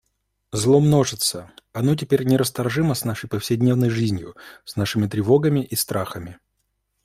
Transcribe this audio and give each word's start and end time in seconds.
Зло 0.51 0.79
множится, 0.79 1.51
оно 1.73 1.93
теперь 1.93 2.23
нерасторжимо 2.25 2.95
с 2.95 3.05
нашей 3.05 3.29
повседневной 3.29 3.91
жизнью, 3.91 4.35
с 4.65 4.75
нашими 4.75 5.05
тревогами 5.05 5.59
и 5.63 5.75
страхами. 5.75 6.39